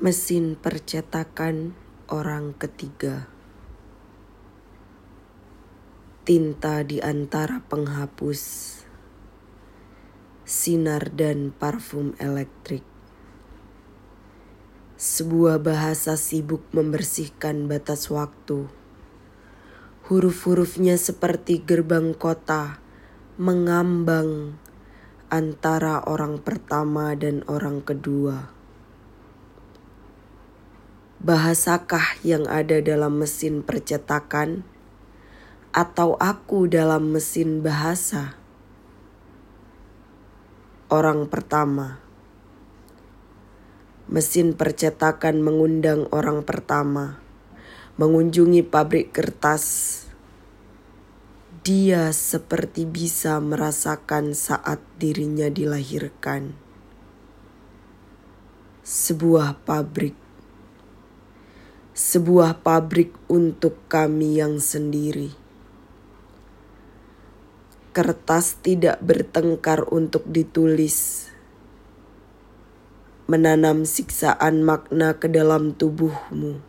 Mesin 0.00 0.56
percetakan 0.56 1.76
orang 2.08 2.56
ketiga. 2.56 3.28
Tinta 6.24 6.80
di 6.80 7.04
antara 7.04 7.60
penghapus. 7.68 8.40
Sinar 10.48 11.12
dan 11.12 11.52
parfum 11.52 12.16
elektrik. 12.16 12.80
Sebuah 14.96 15.60
bahasa 15.60 16.16
sibuk 16.16 16.64
membersihkan 16.72 17.68
batas 17.68 18.08
waktu. 18.08 18.72
Huruf-hurufnya 20.08 20.96
seperti 20.96 21.60
gerbang 21.60 22.16
kota 22.16 22.80
mengambang 23.36 24.56
antara 25.28 26.00
orang 26.08 26.40
pertama 26.40 27.12
dan 27.12 27.44
orang 27.52 27.84
kedua 27.84 28.59
bahasakah 31.20 32.16
yang 32.24 32.48
ada 32.48 32.80
dalam 32.80 33.20
mesin 33.20 33.60
percetakan, 33.60 34.64
atau 35.70 36.16
aku 36.16 36.64
dalam 36.64 37.12
mesin 37.12 37.60
bahasa? 37.60 38.40
Orang 40.88 41.28
pertama, 41.28 42.00
mesin 44.10 44.56
percetakan 44.56 45.44
mengundang 45.44 46.10
orang 46.10 46.42
pertama 46.42 47.20
mengunjungi 48.00 48.64
pabrik 48.64 49.12
kertas. 49.12 49.64
Dia 51.60 52.16
seperti 52.16 52.88
bisa 52.88 53.36
merasakan 53.44 54.32
saat 54.32 54.80
dirinya 54.96 55.52
dilahirkan. 55.52 56.56
Sebuah 58.80 59.60
pabrik 59.68 60.16
sebuah 62.00 62.64
pabrik 62.64 63.12
untuk 63.28 63.76
kami 63.84 64.40
yang 64.40 64.56
sendiri. 64.56 65.36
Kertas 67.92 68.56
tidak 68.56 69.04
bertengkar 69.04 69.84
untuk 69.84 70.24
ditulis, 70.24 71.28
menanam 73.28 73.84
siksaan 73.84 74.64
makna 74.64 75.12
ke 75.20 75.28
dalam 75.28 75.76
tubuhmu. 75.76 76.64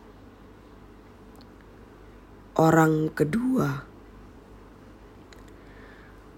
Orang 2.52 3.08
kedua, 3.16 3.88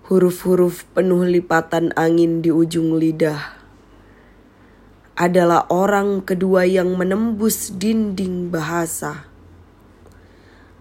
huruf-huruf 0.06 0.86
penuh 0.94 1.26
lipatan 1.26 1.90
angin 1.98 2.46
di 2.46 2.54
ujung 2.54 2.94
lidah 2.94 3.63
adalah 5.14 5.70
orang 5.70 6.26
kedua 6.26 6.66
yang 6.66 6.98
menembus 6.98 7.70
dinding 7.70 8.50
bahasa, 8.50 9.30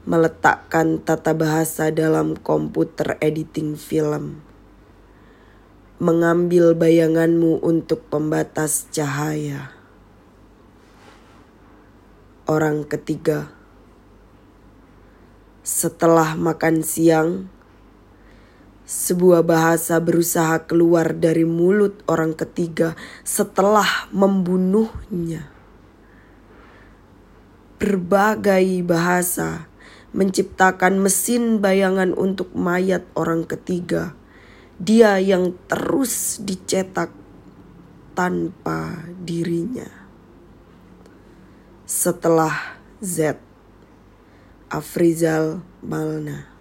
meletakkan 0.09 0.97
tata 0.97 1.37
bahasa 1.37 1.93
dalam 1.93 2.33
komputer 2.41 3.21
editing 3.21 3.77
film, 3.77 4.41
mengambil 6.01 6.73
bayanganmu 6.73 7.61
untuk 7.61 8.09
pembatas 8.09 8.89
cahaya. 8.89 9.69
Orang 12.49 12.89
ketiga, 12.89 13.53
setelah 15.61 16.33
makan 16.33 16.81
siang, 16.81 17.52
sebuah 18.83 19.47
bahasa 19.47 19.95
berusaha 20.03 20.67
keluar 20.67 21.15
dari 21.15 21.47
mulut 21.47 22.03
orang 22.07 22.35
ketiga 22.35 22.99
setelah 23.23 24.11
membunuhnya. 24.11 25.47
Berbagai 27.79 28.83
bahasa 28.87 29.67
menciptakan 30.13 31.01
mesin 31.01 31.59
bayangan 31.59 32.13
untuk 32.15 32.53
mayat 32.55 33.03
orang 33.17 33.43
ketiga. 33.43 34.15
Dia 34.77 35.19
yang 35.19 35.57
terus 35.67 36.39
dicetak 36.43 37.11
tanpa 38.13 39.09
dirinya. 39.25 39.89
Setelah 41.83 42.79
Z, 43.01 43.37
Afrizal 44.69 45.65
Malna. 45.81 46.52